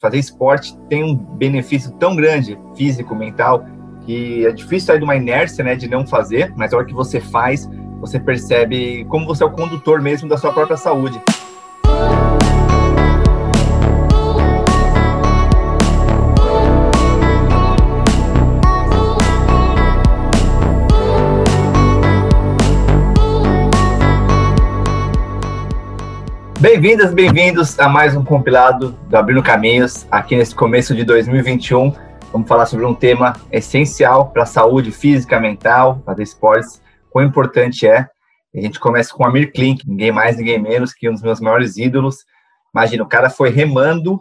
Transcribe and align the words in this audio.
fazer 0.00 0.18
esporte 0.18 0.76
tem 0.88 1.02
um 1.02 1.14
benefício 1.14 1.90
tão 1.92 2.14
grande, 2.14 2.58
físico, 2.76 3.14
mental, 3.14 3.64
que 4.06 4.46
é 4.46 4.52
difícil 4.52 4.86
sair 4.86 4.98
de 4.98 5.04
uma 5.04 5.16
inércia, 5.16 5.64
né, 5.64 5.74
de 5.74 5.88
não 5.88 6.06
fazer, 6.06 6.52
mas 6.56 6.72
a 6.72 6.76
hora 6.76 6.86
que 6.86 6.94
você 6.94 7.20
faz, 7.20 7.68
você 8.00 8.18
percebe 8.18 9.04
como 9.06 9.26
você 9.26 9.42
é 9.42 9.46
o 9.46 9.50
condutor 9.50 10.00
mesmo 10.00 10.28
da 10.28 10.38
sua 10.38 10.52
própria 10.52 10.76
saúde. 10.76 11.20
Bem-vindas, 26.60 27.14
bem-vindos 27.14 27.78
a 27.78 27.88
mais 27.88 28.16
um 28.16 28.24
compilado 28.24 28.90
do 28.90 29.16
Abrindo 29.16 29.40
Caminhos, 29.40 30.08
aqui 30.10 30.34
nesse 30.34 30.56
começo 30.56 30.92
de 30.92 31.04
2021. 31.04 31.94
Vamos 32.32 32.48
falar 32.48 32.66
sobre 32.66 32.84
um 32.84 32.92
tema 32.92 33.32
essencial 33.52 34.30
para 34.30 34.42
a 34.42 34.46
saúde 34.46 34.90
física, 34.90 35.38
mental, 35.38 36.02
fazer 36.04 36.24
esportes, 36.24 36.82
quão 37.10 37.24
importante 37.24 37.86
é. 37.86 38.08
A 38.52 38.60
gente 38.60 38.80
começa 38.80 39.14
com 39.14 39.24
Amir 39.24 39.52
Klink, 39.52 39.88
ninguém 39.88 40.10
mais, 40.10 40.36
ninguém 40.36 40.60
menos 40.60 40.92
que 40.92 41.08
um 41.08 41.12
dos 41.12 41.22
meus 41.22 41.40
maiores 41.40 41.76
ídolos. 41.76 42.24
Imagina, 42.74 43.04
o 43.04 43.08
cara 43.08 43.30
foi 43.30 43.50
remando 43.50 44.20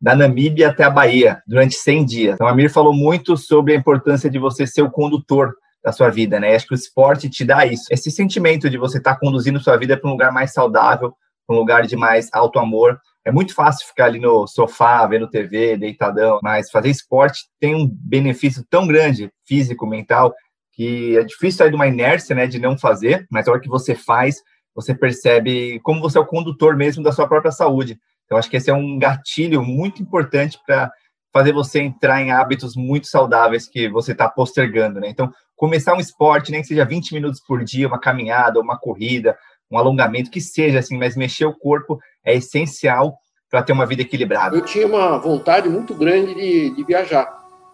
da 0.00 0.12
Namíbia 0.12 0.70
até 0.70 0.82
a 0.82 0.90
Bahia 0.90 1.40
durante 1.46 1.76
100 1.76 2.04
dias. 2.04 2.34
Então, 2.34 2.48
Amir 2.48 2.68
falou 2.68 2.92
muito 2.92 3.36
sobre 3.36 3.74
a 3.74 3.76
importância 3.76 4.28
de 4.28 4.40
você 4.40 4.66
ser 4.66 4.82
o 4.82 4.90
condutor 4.90 5.54
da 5.84 5.92
sua 5.92 6.10
vida, 6.10 6.40
né? 6.40 6.52
acho 6.56 6.66
que 6.66 6.74
o 6.74 6.74
esporte 6.74 7.30
te 7.30 7.44
dá 7.44 7.64
isso, 7.64 7.84
esse 7.92 8.10
sentimento 8.10 8.68
de 8.68 8.76
você 8.76 8.98
estar 8.98 9.14
tá 9.14 9.20
conduzindo 9.20 9.60
sua 9.60 9.76
vida 9.76 9.96
para 9.96 10.08
um 10.08 10.14
lugar 10.14 10.32
mais 10.32 10.52
saudável, 10.52 11.14
um 11.48 11.54
lugar 11.54 11.86
de 11.86 11.96
mais 11.96 12.28
alto 12.32 12.58
amor. 12.58 12.98
É 13.24 13.32
muito 13.32 13.54
fácil 13.54 13.86
ficar 13.86 14.06
ali 14.06 14.20
no 14.20 14.46
sofá, 14.46 15.06
vendo 15.06 15.28
TV, 15.28 15.76
deitadão, 15.76 16.38
mas 16.42 16.70
fazer 16.70 16.90
esporte 16.90 17.44
tem 17.60 17.74
um 17.74 17.88
benefício 17.88 18.64
tão 18.70 18.86
grande, 18.86 19.30
físico, 19.46 19.86
mental, 19.86 20.34
que 20.72 21.16
é 21.16 21.24
difícil 21.24 21.58
sair 21.58 21.70
de 21.70 21.76
uma 21.76 21.86
inércia, 21.88 22.36
né, 22.36 22.46
de 22.46 22.58
não 22.58 22.78
fazer, 22.78 23.26
mas 23.30 23.48
a 23.48 23.52
hora 23.52 23.60
que 23.60 23.68
você 23.68 23.94
faz, 23.94 24.36
você 24.74 24.94
percebe 24.94 25.80
como 25.80 26.00
você 26.00 26.18
é 26.18 26.20
o 26.20 26.26
condutor 26.26 26.76
mesmo 26.76 27.02
da 27.02 27.10
sua 27.10 27.26
própria 27.26 27.50
saúde. 27.50 27.98
Então, 28.26 28.36
acho 28.36 28.50
que 28.50 28.56
esse 28.56 28.70
é 28.70 28.74
um 28.74 28.98
gatilho 28.98 29.62
muito 29.62 30.02
importante 30.02 30.58
para 30.66 30.90
fazer 31.32 31.52
você 31.52 31.80
entrar 31.80 32.22
em 32.22 32.30
hábitos 32.30 32.76
muito 32.76 33.06
saudáveis 33.06 33.68
que 33.68 33.88
você 33.88 34.12
está 34.12 34.28
postergando, 34.28 35.00
né? 35.00 35.08
Então, 35.08 35.32
começar 35.54 35.94
um 35.94 36.00
esporte, 36.00 36.50
nem 36.50 36.60
que 36.60 36.68
seja 36.68 36.84
20 36.84 37.12
minutos 37.14 37.40
por 37.40 37.64
dia, 37.64 37.88
uma 37.88 38.00
caminhada, 38.00 38.60
uma 38.60 38.78
corrida, 38.78 39.36
um 39.70 39.78
alongamento, 39.78 40.30
que 40.30 40.40
seja 40.40 40.78
assim, 40.78 40.96
mas 40.96 41.16
mexer 41.16 41.44
o 41.44 41.56
corpo 41.56 41.98
é 42.24 42.34
essencial 42.34 43.18
para 43.50 43.62
ter 43.62 43.72
uma 43.72 43.86
vida 43.86 44.02
equilibrada. 44.02 44.56
Eu 44.56 44.64
tinha 44.64 44.86
uma 44.86 45.18
vontade 45.18 45.68
muito 45.68 45.94
grande 45.94 46.34
de, 46.34 46.74
de 46.74 46.84
viajar. 46.84 47.26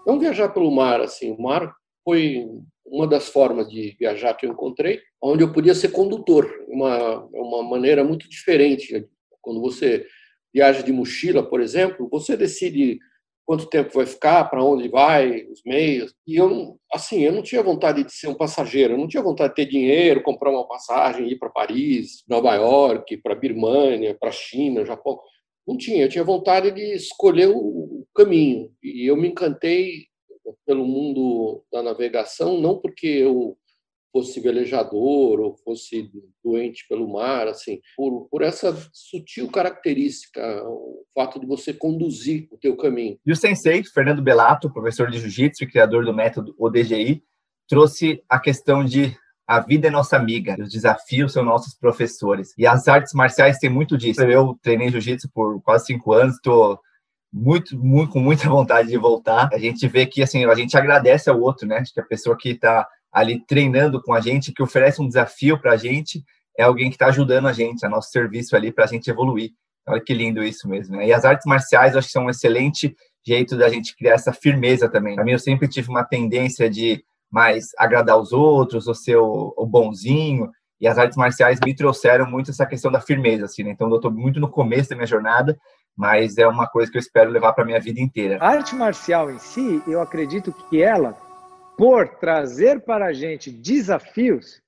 Não 0.07 0.19
viajar 0.19 0.49
pelo 0.49 0.71
mar, 0.71 1.01
assim, 1.01 1.31
o 1.33 1.41
mar 1.41 1.73
foi 2.05 2.45
uma 2.85 3.07
das 3.07 3.29
formas 3.29 3.69
de 3.69 3.97
viajar 3.99 4.35
que 4.35 4.45
eu 4.45 4.51
encontrei, 4.51 5.01
onde 5.23 5.43
eu 5.43 5.53
podia 5.53 5.75
ser 5.75 5.89
condutor, 5.89 6.51
uma, 6.69 7.25
uma 7.33 7.63
maneira 7.63 8.05
muito 8.05 8.29
diferente. 8.29 9.07
Quando 9.41 9.61
você 9.61 10.05
viaja 10.53 10.83
de 10.83 10.93
mochila, 10.93 11.43
por 11.43 11.61
exemplo, 11.61 12.09
você 12.11 12.37
decide 12.37 12.99
quanto 13.53 13.69
tempo 13.69 13.91
vai 13.93 14.07
ficar, 14.07 14.45
para 14.45 14.65
onde 14.65 14.89
vai, 14.89 15.43
os 15.43 15.61
meios. 15.67 16.15
E 16.27 16.37
eu, 16.37 16.79
assim, 16.91 17.21
eu 17.21 17.33
não 17.33 17.43
tinha 17.43 17.63
vontade 17.63 18.03
de 18.03 18.11
ser 18.11 18.29
um 18.29 18.35
passageiro, 18.35 18.95
eu 18.95 18.99
não 18.99 19.07
tinha 19.07 19.23
vontade 19.23 19.51
de 19.51 19.57
ter 19.57 19.67
dinheiro, 19.67 20.23
comprar 20.23 20.51
uma 20.51 20.67
passagem, 20.67 21.29
ir 21.29 21.39
para 21.39 21.51
Paris, 21.51 22.25
Nova 22.27 22.55
York, 22.55 23.19
para 23.19 23.35
Birmania, 23.35 24.17
para 24.19 24.31
China, 24.31 24.87
Japão. 24.87 25.21
Não 25.69 25.77
tinha, 25.77 26.03
eu 26.03 26.09
tinha 26.09 26.25
vontade 26.25 26.71
de 26.71 26.95
escolher 26.95 27.51
o 27.55 28.07
caminho. 28.15 28.71
E 28.83 29.07
eu 29.07 29.19
me 29.19 29.29
encantei 29.29 30.07
pelo 30.65 30.87
mundo 30.87 31.63
da 31.71 31.83
navegação, 31.83 32.59
não 32.59 32.79
porque 32.79 33.07
eu 33.07 33.55
fosse 34.13 34.41
velejador 34.41 35.41
ou 35.41 35.57
fosse 35.65 36.11
doente 36.45 36.87
pelo 36.89 37.11
mar, 37.11 37.49
assim, 37.49 37.81
por, 37.97 38.29
por 38.29 38.43
essa 38.43 38.77
sutil 38.93 39.51
característica, 39.51 40.41
o 40.65 41.05
fato 41.15 41.41
de 41.41 41.47
você 41.47 41.73
conduzir 41.73 42.47
o 42.51 42.59
teu 42.59 42.77
caminho. 42.77 43.19
E 43.25 43.33
o 43.33 43.37
sensei, 43.37 43.83
Fernando 43.83 44.23
Belato, 44.23 44.73
professor 44.73 45.11
de 45.11 45.19
jiu-jitsu 45.19 45.65
e 45.65 45.71
criador 45.71 46.05
do 46.05 46.15
método 46.15 46.55
ODGI, 46.59 47.25
trouxe 47.67 48.23
a 48.29 48.39
questão 48.39 48.85
de 48.85 49.17
a 49.47 49.61
vida 49.61 49.89
é 49.89 49.91
nossa 49.91 50.17
amiga, 50.17 50.57
os 50.59 50.71
desafios 50.71 51.33
são 51.33 51.45
nossos 51.45 51.75
professores. 51.75 52.55
E 52.57 52.67
as 52.67 52.87
artes 52.89 53.13
marciais 53.13 53.59
têm 53.59 53.69
muito 53.69 53.99
disso. 53.99 54.23
Eu 54.23 54.59
treinei 54.63 54.89
jiu-jitsu 54.89 55.29
por 55.33 55.61
quase 55.63 55.87
cinco 55.87 56.13
anos, 56.13 56.37
estou 56.37 56.79
muito, 57.33 57.79
muito, 57.79 58.13
com 58.13 58.21
muita 58.21 58.49
vontade 58.49 58.89
de 58.89 58.97
voltar. 58.97 59.49
A 59.53 59.59
gente 59.59 59.87
vê 59.89 60.07
que 60.07 60.23
assim, 60.23 60.45
a 60.45 60.55
gente 60.55 60.77
agradece 60.77 61.29
ao 61.29 61.41
outro, 61.41 61.67
né? 61.67 61.79
Acho 61.79 61.93
que 61.93 62.01
a 62.01 62.05
pessoa 62.05 62.37
que 62.37 62.51
está 62.51 62.87
ali 63.13 63.45
treinando 63.45 64.03
com 64.03 64.15
a 64.15 64.21
gente, 64.21 64.53
que 64.53 64.63
oferece 64.63 65.03
um 65.03 65.07
desafio 65.07 65.61
para 65.61 65.73
a 65.73 65.77
gente, 65.77 66.25
é 66.57 66.63
alguém 66.63 66.89
que 66.89 66.97
está 66.97 67.07
ajudando 67.07 67.47
a 67.47 67.53
gente, 67.53 67.85
a 67.85 67.89
nosso 67.89 68.11
serviço 68.11 68.57
ali 68.57 68.73
para 68.73 68.85
a 68.85 68.89
gente 68.89 69.09
evoluir. 69.11 69.51
Olha 69.87 70.01
que 70.01 70.15
lindo 70.15 70.43
isso 70.43 70.69
mesmo. 70.69 70.97
Né? 70.97 71.09
E 71.09 71.13
as 71.13 71.25
artes 71.25 71.45
marciais, 71.45 71.93
eu 71.93 71.99
acho 71.99 72.09
que 72.09 72.13
são 72.13 72.27
um 72.27 72.31
excelente 72.31 72.95
jeito 73.27 73.57
da 73.57 73.69
gente 73.69 73.97
criar 73.97 74.15
essa 74.15 74.33
firmeza 74.33 74.89
também. 74.89 75.15
Para 75.15 75.25
mim, 75.25 75.33
eu 75.33 75.39
sempre 75.39 75.69
tive 75.69 75.89
uma 75.89 76.05
tendência 76.05 76.71
de 76.71 77.05
mais 77.31 77.69
agradar 77.79 78.19
os 78.19 78.33
outros, 78.33 78.87
ou 78.87 78.95
ser 78.95 79.17
o, 79.17 79.55
o 79.57 79.67
bonzinho, 79.67 80.51
e 80.81 80.87
as 80.87 80.99
artes 80.99 81.17
marciais 81.17 81.59
me 81.65 81.75
trouxeram 81.75 82.27
muito 82.27 82.51
essa 82.51 82.67
questão 82.67 82.91
da 82.91 83.01
firmeza, 83.01 83.45
assim, 83.45 83.63
né? 83.63 83.71
Então, 83.71 83.89
eu 83.89 83.97
estou 83.97 84.11
muito 84.11 84.41
no 84.41 84.51
começo 84.51 84.91
da 84.91 84.97
minha 84.97 85.07
jornada, 85.07 85.57
mas 85.97 86.37
é 86.37 86.47
uma 86.47 86.67
coisa 86.67 86.91
que 86.91 86.99
eu 86.99 87.01
espero 87.01 87.31
levar 87.31 87.53
para 87.53 87.65
minha 87.65 87.81
vida 87.81 88.01
inteira. 88.01 88.39
A 88.41 88.49
arte 88.49 88.75
marcial 88.75 89.31
em 89.31 89.39
si, 89.39 89.83
eu 89.87 90.01
acredito 90.01 90.53
que 90.53 90.83
ela 90.83 91.17
por 91.83 92.07
trazer 92.21 92.83
para 92.83 93.07
a 93.07 93.13
gente 93.13 93.51
desafios, 93.51 94.63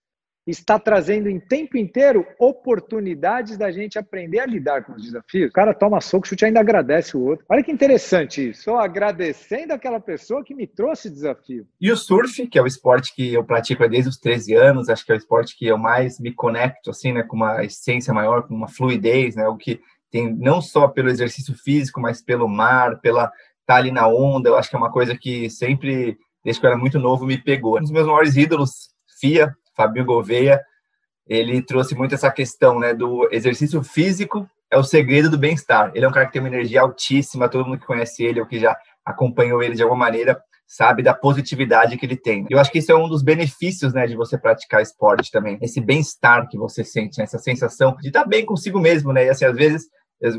está 0.44 0.80
trazendo 0.80 1.30
em 1.30 1.38
tempo 1.38 1.78
inteiro 1.78 2.26
oportunidades 2.40 3.56
da 3.56 3.70
gente 3.70 3.96
aprender 3.96 4.40
a 4.40 4.46
lidar 4.46 4.82
com 4.82 4.94
os 4.94 5.04
desafios. 5.04 5.48
O 5.48 5.52
cara 5.52 5.72
toma 5.72 6.00
soco, 6.00 6.26
chute 6.26 6.44
ainda 6.44 6.58
agradece 6.58 7.16
o 7.16 7.22
outro. 7.22 7.46
Olha 7.48 7.62
que 7.62 7.70
interessante 7.70 8.50
isso. 8.50 8.58
Estou 8.58 8.78
agradecendo 8.78 9.72
aquela 9.72 10.00
pessoa 10.00 10.42
que 10.42 10.56
me 10.56 10.66
trouxe 10.66 11.08
desafio. 11.08 11.64
E 11.80 11.88
o 11.92 11.96
surf, 11.96 12.48
que 12.48 12.58
é 12.58 12.62
o 12.62 12.66
esporte 12.66 13.14
que 13.14 13.32
eu 13.32 13.44
pratico 13.44 13.88
desde 13.88 14.10
os 14.10 14.18
13 14.18 14.54
anos, 14.54 14.88
acho 14.88 15.06
que 15.06 15.12
é 15.12 15.14
o 15.14 15.18
esporte 15.18 15.56
que 15.56 15.68
eu 15.68 15.78
mais 15.78 16.18
me 16.18 16.32
conecto, 16.32 16.90
assim, 16.90 17.12
né, 17.12 17.22
com 17.22 17.36
uma 17.36 17.64
essência 17.64 18.12
maior, 18.12 18.42
com 18.42 18.56
uma 18.56 18.66
fluidez, 18.66 19.36
né, 19.36 19.46
o 19.46 19.56
que 19.56 19.80
tem 20.10 20.34
não 20.34 20.60
só 20.60 20.88
pelo 20.88 21.10
exercício 21.10 21.54
físico, 21.54 22.00
mas 22.00 22.20
pelo 22.20 22.48
mar, 22.48 23.00
pela 23.00 23.26
estar 23.26 23.34
tá 23.66 23.76
ali 23.76 23.92
na 23.92 24.08
onda, 24.08 24.48
eu 24.48 24.56
acho 24.56 24.68
que 24.68 24.74
é 24.74 24.80
uma 24.80 24.90
coisa 24.90 25.16
que 25.16 25.48
sempre 25.48 26.18
desde 26.44 26.60
que 26.60 26.66
eu 26.66 26.70
era 26.70 26.78
muito 26.78 26.98
novo, 26.98 27.26
me 27.26 27.38
pegou. 27.38 27.78
Um 27.78 27.82
dos 27.82 27.90
meus 27.90 28.06
maiores 28.06 28.36
ídolos, 28.36 28.90
FIA, 29.20 29.54
Fabio 29.76 30.04
Gouveia, 30.04 30.60
ele 31.26 31.62
trouxe 31.62 31.94
muito 31.94 32.14
essa 32.14 32.30
questão 32.30 32.78
né, 32.78 32.92
do 32.92 33.28
exercício 33.32 33.82
físico 33.82 34.46
é 34.70 34.78
o 34.78 34.82
segredo 34.82 35.30
do 35.30 35.38
bem-estar. 35.38 35.92
Ele 35.94 36.04
é 36.04 36.08
um 36.08 36.12
cara 36.12 36.26
que 36.26 36.32
tem 36.32 36.42
uma 36.42 36.48
energia 36.48 36.80
altíssima, 36.80 37.48
todo 37.48 37.66
mundo 37.66 37.78
que 37.78 37.86
conhece 37.86 38.24
ele 38.24 38.40
ou 38.40 38.46
que 38.46 38.58
já 38.58 38.76
acompanhou 39.04 39.62
ele 39.62 39.74
de 39.74 39.82
alguma 39.82 40.04
maneira 40.06 40.40
sabe 40.66 41.02
da 41.02 41.14
positividade 41.14 41.96
que 41.96 42.06
ele 42.06 42.16
tem. 42.16 42.46
Eu 42.50 42.58
acho 42.58 42.72
que 42.72 42.78
isso 42.78 42.90
é 42.90 42.96
um 42.96 43.08
dos 43.08 43.22
benefícios, 43.22 43.92
né, 43.92 44.06
de 44.06 44.16
você 44.16 44.36
praticar 44.36 44.82
esporte 44.82 45.30
também, 45.30 45.58
esse 45.62 45.80
bem-estar 45.80 46.48
que 46.48 46.58
você 46.58 46.82
sente, 46.82 47.18
né, 47.18 47.24
essa 47.24 47.38
sensação 47.38 47.94
de 48.00 48.08
estar 48.08 48.24
bem 48.24 48.44
consigo 48.44 48.80
mesmo, 48.80 49.12
né, 49.12 49.26
e 49.26 49.28
assim, 49.28 49.44
às 49.44 49.54
vezes, 49.54 49.84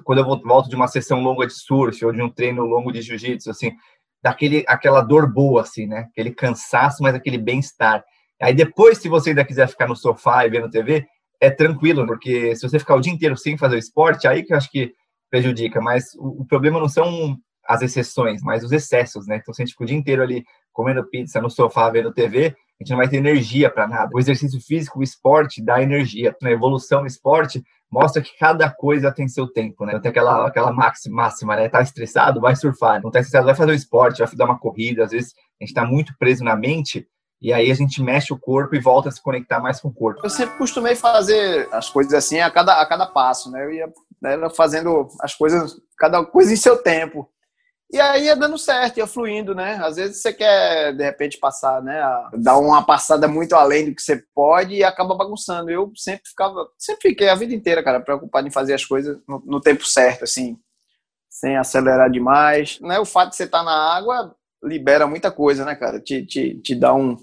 quando 0.04 0.20
eu 0.20 0.26
volto 0.26 0.68
de 0.68 0.76
uma 0.76 0.88
sessão 0.88 1.22
longa 1.22 1.46
de 1.46 1.54
surf 1.54 2.04
ou 2.04 2.12
de 2.12 2.22
um 2.22 2.30
treino 2.30 2.66
longo 2.66 2.92
de 2.92 3.02
jiu-jitsu, 3.02 3.52
assim, 3.52 3.72
daquele 4.26 4.66
aquela 4.68 5.02
dor 5.02 5.32
boa, 5.32 5.62
assim, 5.62 5.86
né? 5.86 6.08
Aquele 6.10 6.32
cansaço, 6.32 7.04
mas 7.04 7.14
aquele 7.14 7.38
bem-estar. 7.38 8.04
Aí 8.42 8.56
depois, 8.56 8.98
se 8.98 9.08
você 9.08 9.30
ainda 9.30 9.46
quiser 9.46 9.68
ficar 9.68 9.88
no 9.88 9.96
sofá 9.96 10.44
e 10.44 10.50
vendo 10.50 10.68
TV, 10.68 11.06
é 11.40 11.52
tranquilo, 11.52 12.08
porque 12.08 12.56
se 12.56 12.68
você 12.68 12.80
ficar 12.80 12.96
o 12.96 13.02
dia 13.02 13.14
inteiro 13.14 13.38
sem 13.38 13.56
fazer 13.56 13.78
esporte, 13.78 14.28
aí 14.28 14.42
que 14.42 14.52
eu 14.52 14.58
acho 14.58 14.72
que 14.72 14.92
prejudica. 15.30 15.80
Mas 15.80 16.06
o, 16.16 16.42
o 16.42 16.46
problema 16.46 16.80
não 16.80 16.90
são 16.90 17.38
as 17.68 17.84
exceções, 17.84 18.42
mas 18.42 18.64
os 18.64 18.72
excessos, 18.72 19.28
né? 19.28 19.38
Então, 19.38 19.54
se 19.54 19.62
a 19.62 19.66
gente 19.66 19.74
fica 19.74 19.84
o 19.84 19.88
dia 19.88 19.98
inteiro 19.98 20.24
ali 20.24 20.44
comendo 20.74 21.08
pizza 21.08 21.40
no 21.40 21.50
sofá, 21.52 21.88
vendo 21.92 22.12
TV, 22.12 22.56
a 22.80 22.84
gente 22.84 22.90
não 22.90 22.98
vai 22.98 23.08
ter 23.08 23.18
energia 23.18 23.70
para 23.70 23.88
nada. 23.88 24.12
O 24.14 24.20
exercício 24.20 24.60
físico, 24.60 25.00
o 25.00 25.04
esporte 25.04 25.64
dá 25.64 25.82
energia. 25.82 26.36
Na 26.42 26.52
evolução 26.52 27.02
no 27.02 27.08
esporte, 27.08 27.64
mostra 27.90 28.22
que 28.22 28.38
cada 28.38 28.70
coisa 28.70 29.12
tem 29.12 29.28
seu 29.28 29.48
tempo, 29.48 29.86
né? 29.86 29.98
Tem 30.00 30.10
aquela, 30.10 30.48
aquela 30.48 30.74
máxima, 30.74 31.24
máxima, 31.24 31.56
né? 31.56 31.70
Tá 31.70 31.82
estressado, 31.82 32.42
vai 32.42 32.56
surfar. 32.56 33.02
Não 33.02 33.10
tá 33.10 33.20
estressado, 33.20 33.46
vai 33.46 33.56
fazer 33.56 33.72
um 33.72 33.76
esporte, 33.76 34.20
vai 34.20 34.36
dar 34.36 34.46
uma 34.46 34.60
corrida. 34.60 35.06
Às 35.06 35.12
vezes 35.12 35.34
a 35.62 35.64
gente 35.64 35.74
tá 35.74 35.86
muito 35.86 36.14
preso 36.20 36.44
na 36.44 36.56
mente 36.56 37.08
e 37.42 37.54
aí 37.54 37.72
a 37.72 37.76
gente 37.76 38.02
mexe 38.02 38.34
o 38.34 38.40
corpo 38.40 38.76
e 38.76 38.82
volta 38.82 39.08
a 39.08 39.12
se 39.12 39.22
conectar 39.22 39.60
mais 39.62 39.80
com 39.80 39.88
o 39.90 39.94
corpo. 39.94 40.22
Eu 40.24 40.30
sempre 40.30 40.58
costumei 40.58 40.96
fazer 40.96 41.70
as 41.72 41.90
coisas 41.90 42.14
assim 42.14 42.40
a 42.40 42.52
cada, 42.52 42.82
a 42.82 42.86
cada 42.86 43.06
passo, 43.06 43.50
né? 43.52 43.64
Eu 43.64 43.72
ia 43.72 43.94
né, 44.22 44.38
fazendo 44.56 45.08
as 45.22 45.34
coisas, 45.34 45.80
cada 45.98 46.26
coisa 46.26 46.52
em 46.52 46.58
seu 46.58 46.78
tempo. 46.78 47.30
E 47.92 48.00
aí 48.00 48.26
ia 48.26 48.36
dando 48.36 48.58
certo, 48.58 48.98
ia 48.98 49.08
fluindo, 49.08 49.54
né? 49.54 49.80
Às 49.82 49.96
vezes 49.96 50.22
você 50.22 50.34
quer, 50.34 50.94
de 50.94 51.04
repente, 51.04 51.38
passar, 51.38 51.82
né? 51.82 52.02
Dar 52.34 52.58
uma 52.58 52.84
passada 52.84 53.28
muito 53.28 53.56
além 53.56 53.86
do 53.86 53.96
que 53.96 54.02
você 54.02 54.24
pode 54.34 54.76
e 54.76 54.84
acaba 54.84 55.16
bagunçando. 55.16 55.70
Eu 55.70 55.92
sempre 55.96 56.28
ficava, 56.28 56.68
sempre 56.78 57.10
fiquei 57.10 57.30
a 57.30 57.36
vida 57.36 57.54
inteira, 57.54 57.84
cara, 57.84 58.00
preocupado 58.00 58.48
em 58.48 58.52
fazer 58.52 58.74
as 58.74 58.84
coisas 58.84 59.18
no, 59.28 59.42
no 59.46 59.62
tempo 59.62 59.86
certo, 59.86 60.24
assim. 60.24 60.58
sem 61.30 61.58
acelerar 61.58 62.10
demais. 62.10 62.80
Né? 62.82 63.00
O 63.00 63.06
fato 63.06 63.30
de 63.30 63.36
você 63.36 63.44
estar 63.44 63.60
tá 63.60 63.64
na 63.64 63.96
água 63.96 64.36
libera 64.64 65.06
muita 65.06 65.32
coisa, 65.32 65.64
né, 65.64 65.76
cara? 65.76 66.00
Te, 66.00 66.26
te, 66.26 66.60
te 66.62 66.76
dá 66.76 66.94
um, 66.94 67.16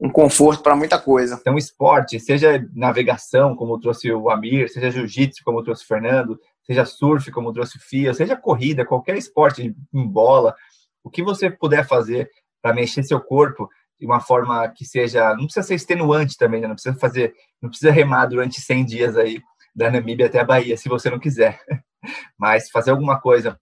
um 0.00 0.10
conforto 0.10 0.62
para 0.62 0.74
muita 0.74 0.98
coisa. 0.98 1.38
Então, 1.40 1.56
esporte, 1.56 2.18
seja 2.18 2.66
navegação, 2.74 3.54
como 3.54 3.78
trouxe 3.78 4.10
o 4.10 4.30
Amir, 4.30 4.68
seja 4.68 4.90
jiu-jitsu, 4.90 5.42
como 5.44 5.62
trouxe 5.62 5.84
o 5.84 5.86
Fernando, 5.86 6.38
seja 6.70 6.84
surf, 6.84 7.32
como 7.32 7.52
trouxe 7.52 7.78
o 7.78 7.80
Fia, 7.80 8.14
seja 8.14 8.36
corrida, 8.36 8.86
qualquer 8.86 9.16
esporte 9.16 9.74
em 9.92 10.06
bola, 10.06 10.54
o 11.02 11.10
que 11.10 11.20
você 11.20 11.50
puder 11.50 11.84
fazer 11.84 12.30
para 12.62 12.72
mexer 12.72 13.02
seu 13.02 13.20
corpo 13.20 13.68
de 13.98 14.06
uma 14.06 14.20
forma 14.20 14.68
que 14.68 14.84
seja, 14.84 15.30
não 15.30 15.46
precisa 15.46 15.66
ser 15.66 15.74
extenuante 15.74 16.36
também, 16.36 16.60
né? 16.60 16.68
não 16.68 16.76
precisa 16.76 16.96
fazer, 16.96 17.34
não 17.60 17.68
precisa 17.68 17.90
remar 17.90 18.26
durante 18.26 18.60
100 18.60 18.84
dias 18.84 19.16
aí 19.16 19.42
da 19.74 19.90
Namíbia 19.90 20.26
até 20.26 20.38
a 20.38 20.44
Bahia, 20.44 20.76
se 20.76 20.88
você 20.88 21.10
não 21.10 21.18
quiser. 21.18 21.60
Mas 22.38 22.70
fazer 22.70 22.92
alguma 22.92 23.20
coisa 23.20 23.58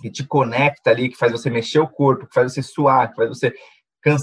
que 0.00 0.10
te 0.10 0.24
conecta 0.24 0.90
ali, 0.90 1.10
que 1.10 1.18
faz 1.18 1.32
você 1.32 1.50
mexer 1.50 1.80
o 1.80 1.88
corpo, 1.88 2.26
que 2.26 2.34
faz 2.34 2.54
você 2.54 2.62
suar, 2.62 3.10
que 3.10 3.16
faz 3.16 3.28
você 3.28 3.52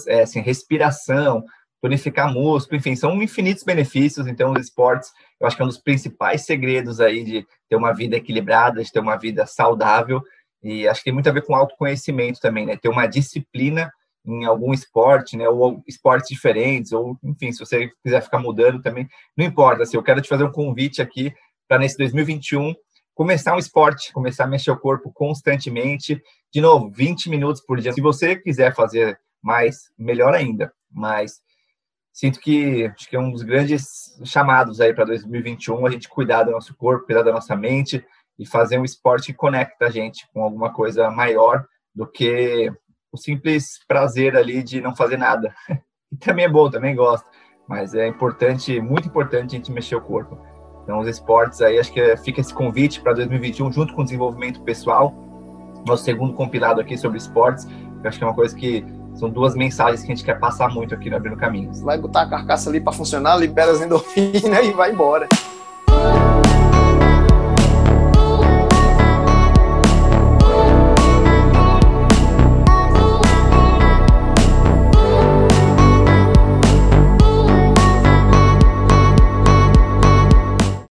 é, 0.07 0.21
assim, 0.23 0.39
respiração, 0.39 1.43
tonificar 1.85 2.33
músculo, 2.33 2.77
enfim, 2.77 2.95
são 2.95 3.21
infinitos 3.21 3.63
benefícios. 3.63 4.25
Então, 4.25 4.51
os 4.53 4.59
esportes, 4.59 5.11
eu 5.39 5.45
acho 5.45 5.55
que 5.55 5.61
é 5.61 5.65
um 5.65 5.67
dos 5.67 5.77
principais 5.77 6.43
segredos 6.43 6.99
aí 6.99 7.23
de 7.23 7.45
ter 7.69 7.75
uma 7.75 7.93
vida 7.93 8.15
equilibrada, 8.15 8.83
de 8.83 8.91
ter 8.91 8.99
uma 8.99 9.15
vida 9.15 9.45
saudável. 9.45 10.19
E 10.63 10.87
acho 10.87 11.01
que 11.01 11.05
tem 11.05 11.13
muito 11.13 11.29
a 11.29 11.31
ver 11.31 11.43
com 11.43 11.53
autoconhecimento 11.53 12.39
também, 12.39 12.65
né? 12.65 12.75
Ter 12.75 12.89
uma 12.89 13.05
disciplina 13.05 13.91
em 14.25 14.45
algum 14.45 14.73
esporte, 14.73 15.37
né? 15.37 15.47
Ou 15.47 15.83
esportes 15.87 16.29
diferentes, 16.29 16.91
ou 16.91 17.19
enfim, 17.23 17.51
se 17.51 17.59
você 17.59 17.91
quiser 18.03 18.21
ficar 18.23 18.39
mudando 18.39 18.81
também, 18.81 19.07
não 19.37 19.45
importa. 19.45 19.83
Assim, 19.83 19.95
eu 19.95 20.01
quero 20.01 20.21
te 20.23 20.27
fazer 20.27 20.43
um 20.43 20.51
convite 20.51 21.03
aqui 21.03 21.31
para 21.67 21.77
nesse 21.77 21.99
2021 21.99 22.73
começar 23.13 23.53
um 23.53 23.59
esporte, 23.59 24.11
começar 24.11 24.45
a 24.45 24.47
mexer 24.47 24.71
o 24.71 24.79
corpo 24.79 25.11
constantemente. 25.13 26.19
De 26.51 26.59
novo, 26.59 26.89
20 26.89 27.29
minutos 27.29 27.61
por 27.63 27.79
dia. 27.79 27.93
Se 27.93 28.01
você 28.01 28.35
quiser 28.35 28.73
fazer 28.73 29.19
mais, 29.39 29.91
melhor 29.95 30.33
ainda. 30.33 30.73
Mas 30.91 31.44
sinto 32.15 32.39
que 32.39 32.85
acho 32.85 33.09
que 33.09 33.15
é 33.17 33.19
um 33.19 33.29
dos 33.29 33.43
grandes 33.43 34.17
chamados 34.23 34.79
aí 34.79 34.93
para 34.93 35.03
2021 35.03 35.85
a 35.85 35.89
gente 35.91 36.07
cuidar 36.07 36.43
do 36.43 36.51
nosso 36.51 36.73
corpo, 36.73 37.05
cuidar 37.05 37.23
da 37.23 37.33
nossa 37.33 37.57
mente 37.57 38.05
e 38.39 38.47
fazer 38.47 38.79
um 38.79 38.85
esporte 38.85 39.27
que 39.27 39.37
conecta 39.37 39.87
a 39.87 39.89
gente 39.89 40.25
com 40.33 40.41
alguma 40.41 40.71
coisa 40.71 41.11
maior 41.11 41.65
do 41.93 42.07
que 42.07 42.71
o 43.11 43.17
simples 43.17 43.79
prazer 43.85 44.37
ali 44.37 44.63
de 44.63 44.79
não 44.79 44.95
fazer 44.95 45.17
nada. 45.17 45.53
E 46.11 46.17
também 46.17 46.45
é 46.45 46.49
bom, 46.49 46.69
também 46.69 46.95
gosto, 46.95 47.27
mas 47.67 47.95
é 47.95 48.07
importante, 48.07 48.79
muito 48.79 49.07
importante 49.07 49.55
a 49.55 49.57
gente 49.57 49.71
mexer 49.71 49.95
o 49.95 50.01
corpo. 50.01 50.39
Então, 50.83 50.99
os 50.99 51.07
esportes 51.07 51.61
aí, 51.61 51.79
acho 51.79 51.91
que 51.91 52.15
fica 52.17 52.39
esse 52.39 52.53
convite 52.53 53.01
para 53.01 53.11
2021, 53.13 53.71
junto 53.73 53.93
com 53.93 54.01
o 54.01 54.03
desenvolvimento 54.03 54.61
pessoal. 54.61 55.11
Nosso 55.85 56.05
segundo 56.05 56.35
compilado 56.35 56.79
aqui 56.79 56.95
sobre 56.95 57.17
esportes, 57.17 57.65
eu 57.65 58.07
acho 58.07 58.19
que 58.19 58.23
é 58.23 58.27
uma 58.27 58.35
coisa 58.35 58.55
que 58.55 58.85
são 59.15 59.29
duas 59.29 59.55
mensagens 59.55 60.01
que 60.01 60.11
a 60.11 60.15
gente 60.15 60.25
quer 60.25 60.39
passar 60.39 60.69
muito 60.69 60.93
aqui 60.93 61.09
no 61.09 61.15
Abrindo 61.15 61.37
Caminhos. 61.37 61.81
Vai 61.81 61.97
botar 61.97 62.23
a 62.23 62.29
carcaça 62.29 62.69
ali 62.69 62.79
para 62.79 62.93
funcionar, 62.93 63.37
libera 63.37 63.71
as 63.71 63.81
endorfinas 63.81 64.65
e 64.65 64.71
vai 64.71 64.91
embora. 64.91 65.27